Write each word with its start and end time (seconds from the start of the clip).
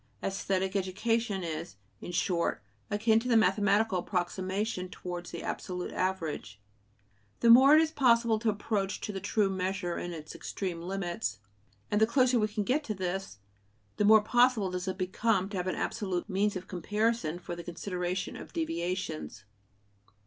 Aesthetic 0.23 0.75
education 0.75 1.43
is, 1.43 1.75
in 2.01 2.11
short, 2.11 2.63
akin 2.89 3.19
to 3.19 3.27
the 3.27 3.37
mathematical 3.37 3.99
approximation 3.99 4.89
towards 4.89 5.29
the 5.29 5.43
absolute 5.43 5.91
average; 5.91 6.59
the 7.41 7.51
more 7.51 7.75
it 7.75 7.81
is 7.83 7.91
possible 7.91 8.39
to 8.39 8.49
approach 8.49 8.99
to 9.01 9.13
the 9.13 9.19
true 9.19 9.47
measure 9.47 9.99
in 9.99 10.11
its 10.11 10.33
extreme 10.33 10.81
limits, 10.81 11.37
and 11.91 12.01
the 12.01 12.07
closer 12.07 12.39
we 12.39 12.47
can 12.47 12.63
get 12.63 12.83
to 12.85 12.95
this, 12.95 13.37
the 13.97 14.03
more 14.03 14.23
possible 14.23 14.71
does 14.71 14.87
it 14.87 14.97
become 14.97 15.47
to 15.49 15.57
have 15.57 15.67
an 15.67 15.75
absolute 15.75 16.27
means 16.27 16.55
of 16.55 16.67
comparison 16.67 17.37
for 17.37 17.55
the 17.55 17.63
consideration 17.63 18.35
of 18.35 18.53
deviations. 18.53 19.45